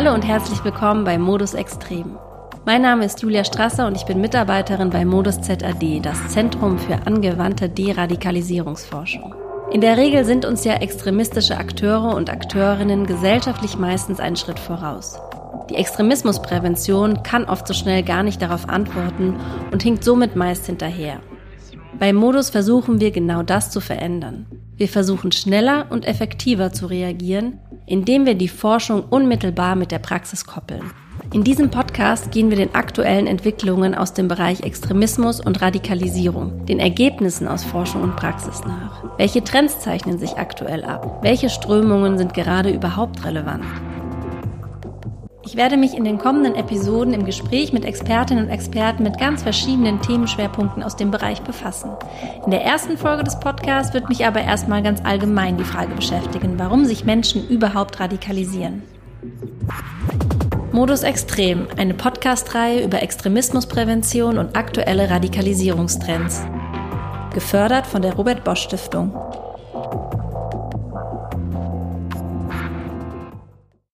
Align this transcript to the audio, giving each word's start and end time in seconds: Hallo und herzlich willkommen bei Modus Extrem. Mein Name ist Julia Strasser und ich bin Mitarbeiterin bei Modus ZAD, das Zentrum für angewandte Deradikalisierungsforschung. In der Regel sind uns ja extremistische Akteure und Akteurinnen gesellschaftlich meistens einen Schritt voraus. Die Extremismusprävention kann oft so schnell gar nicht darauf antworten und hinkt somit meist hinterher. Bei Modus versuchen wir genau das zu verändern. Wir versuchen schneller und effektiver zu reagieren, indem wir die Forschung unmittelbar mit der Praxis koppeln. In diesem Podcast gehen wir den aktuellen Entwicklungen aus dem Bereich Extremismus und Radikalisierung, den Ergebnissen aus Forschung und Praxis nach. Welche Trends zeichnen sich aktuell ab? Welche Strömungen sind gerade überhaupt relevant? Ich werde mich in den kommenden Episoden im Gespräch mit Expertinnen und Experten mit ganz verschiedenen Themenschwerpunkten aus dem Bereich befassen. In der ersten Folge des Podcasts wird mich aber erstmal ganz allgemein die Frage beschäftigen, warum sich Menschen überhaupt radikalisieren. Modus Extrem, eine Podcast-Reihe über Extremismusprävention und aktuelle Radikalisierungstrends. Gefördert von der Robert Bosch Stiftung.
Hallo 0.00 0.14
und 0.14 0.24
herzlich 0.24 0.62
willkommen 0.62 1.02
bei 1.02 1.18
Modus 1.18 1.54
Extrem. 1.54 2.16
Mein 2.64 2.82
Name 2.82 3.04
ist 3.04 3.20
Julia 3.20 3.42
Strasser 3.42 3.88
und 3.88 3.96
ich 3.96 4.04
bin 4.04 4.20
Mitarbeiterin 4.20 4.90
bei 4.90 5.04
Modus 5.04 5.40
ZAD, 5.40 5.98
das 6.02 6.28
Zentrum 6.28 6.78
für 6.78 7.04
angewandte 7.04 7.68
Deradikalisierungsforschung. 7.68 9.34
In 9.72 9.80
der 9.80 9.96
Regel 9.96 10.24
sind 10.24 10.44
uns 10.44 10.62
ja 10.62 10.74
extremistische 10.74 11.56
Akteure 11.56 12.14
und 12.14 12.30
Akteurinnen 12.30 13.08
gesellschaftlich 13.08 13.76
meistens 13.76 14.20
einen 14.20 14.36
Schritt 14.36 14.60
voraus. 14.60 15.18
Die 15.68 15.74
Extremismusprävention 15.74 17.24
kann 17.24 17.46
oft 17.46 17.66
so 17.66 17.74
schnell 17.74 18.04
gar 18.04 18.22
nicht 18.22 18.40
darauf 18.40 18.68
antworten 18.68 19.34
und 19.72 19.82
hinkt 19.82 20.04
somit 20.04 20.36
meist 20.36 20.66
hinterher. 20.66 21.18
Bei 21.98 22.12
Modus 22.12 22.50
versuchen 22.50 23.00
wir 23.00 23.10
genau 23.10 23.42
das 23.42 23.72
zu 23.72 23.80
verändern. 23.80 24.46
Wir 24.76 24.88
versuchen 24.88 25.32
schneller 25.32 25.86
und 25.90 26.06
effektiver 26.06 26.72
zu 26.72 26.86
reagieren, 26.86 27.58
indem 27.88 28.26
wir 28.26 28.34
die 28.34 28.48
Forschung 28.48 29.04
unmittelbar 29.10 29.74
mit 29.74 29.90
der 29.90 29.98
Praxis 29.98 30.44
koppeln. 30.44 30.90
In 31.32 31.44
diesem 31.44 31.70
Podcast 31.70 32.30
gehen 32.30 32.48
wir 32.48 32.56
den 32.56 32.74
aktuellen 32.74 33.26
Entwicklungen 33.26 33.94
aus 33.94 34.14
dem 34.14 34.28
Bereich 34.28 34.62
Extremismus 34.62 35.40
und 35.40 35.60
Radikalisierung, 35.60 36.64
den 36.66 36.78
Ergebnissen 36.78 37.48
aus 37.48 37.64
Forschung 37.64 38.02
und 38.02 38.16
Praxis 38.16 38.60
nach. 38.64 39.04
Welche 39.18 39.44
Trends 39.44 39.80
zeichnen 39.80 40.18
sich 40.18 40.38
aktuell 40.38 40.84
ab? 40.84 41.18
Welche 41.22 41.50
Strömungen 41.50 42.16
sind 42.16 42.32
gerade 42.32 42.70
überhaupt 42.70 43.24
relevant? 43.24 43.64
Ich 45.48 45.56
werde 45.56 45.78
mich 45.78 45.96
in 45.96 46.04
den 46.04 46.18
kommenden 46.18 46.56
Episoden 46.56 47.14
im 47.14 47.24
Gespräch 47.24 47.72
mit 47.72 47.86
Expertinnen 47.86 48.44
und 48.44 48.50
Experten 48.50 49.02
mit 49.02 49.16
ganz 49.16 49.42
verschiedenen 49.42 50.02
Themenschwerpunkten 50.02 50.82
aus 50.82 50.94
dem 50.94 51.10
Bereich 51.10 51.40
befassen. 51.40 51.88
In 52.44 52.50
der 52.50 52.66
ersten 52.66 52.98
Folge 52.98 53.24
des 53.24 53.40
Podcasts 53.40 53.94
wird 53.94 54.10
mich 54.10 54.26
aber 54.26 54.42
erstmal 54.42 54.82
ganz 54.82 55.00
allgemein 55.02 55.56
die 55.56 55.64
Frage 55.64 55.94
beschäftigen, 55.94 56.58
warum 56.58 56.84
sich 56.84 57.06
Menschen 57.06 57.48
überhaupt 57.48 57.98
radikalisieren. 57.98 58.82
Modus 60.72 61.02
Extrem, 61.02 61.66
eine 61.78 61.94
Podcast-Reihe 61.94 62.84
über 62.84 63.02
Extremismusprävention 63.02 64.36
und 64.36 64.54
aktuelle 64.54 65.08
Radikalisierungstrends. 65.08 66.42
Gefördert 67.32 67.86
von 67.86 68.02
der 68.02 68.12
Robert 68.16 68.44
Bosch 68.44 68.64
Stiftung. 68.64 69.14